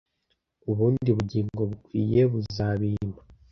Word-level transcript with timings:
ubundi 0.71 1.09
bugingo 1.17 1.61
bukwiye 1.69 2.21
buzabimpa 2.31 3.21